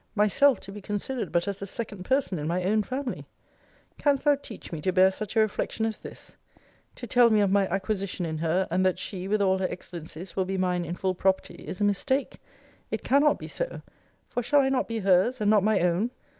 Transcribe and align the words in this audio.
Myself 0.15 0.59
to 0.61 0.71
be 0.71 0.81
considered 0.81 1.31
but 1.31 1.47
as 1.47 1.59
the 1.59 1.67
second 1.67 2.05
person 2.05 2.39
in 2.39 2.47
my 2.47 2.63
own 2.63 2.81
family! 2.81 3.27
Canst 3.99 4.25
thou 4.25 4.33
teach 4.33 4.71
me 4.71 4.81
to 4.81 4.91
bear 4.91 5.11
such 5.11 5.35
a 5.35 5.39
reflection 5.41 5.85
as 5.85 5.97
this! 5.97 6.35
To 6.95 7.05
tell 7.05 7.29
me 7.29 7.39
of 7.39 7.51
my 7.51 7.67
acquisition 7.67 8.25
in 8.25 8.39
her, 8.39 8.67
and 8.71 8.83
that 8.83 8.97
she, 8.97 9.27
with 9.27 9.43
all 9.43 9.59
her 9.59 9.67
excellencies, 9.69 10.35
will 10.35 10.45
be 10.45 10.57
mine 10.57 10.85
in 10.85 10.95
full 10.95 11.13
property, 11.13 11.67
is 11.67 11.79
a 11.81 11.83
mistake 11.83 12.39
it 12.89 13.03
cannot 13.03 13.37
be 13.37 13.47
so 13.47 13.83
for 14.27 14.41
shall 14.41 14.61
I 14.61 14.69
not 14.69 14.87
be 14.87 14.97
her's; 15.01 15.39
and 15.39 15.51
not 15.51 15.63
my 15.63 15.81
own? 15.81 16.09